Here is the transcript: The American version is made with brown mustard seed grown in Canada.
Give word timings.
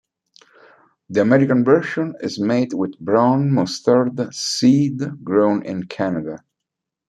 The 1.11 1.21
American 1.21 1.63
version 1.63 2.15
is 2.21 2.39
made 2.39 2.73
with 2.73 2.97
brown 2.97 3.51
mustard 3.51 4.33
seed 4.33 5.23
grown 5.23 5.63
in 5.63 5.83
Canada. 5.83 6.43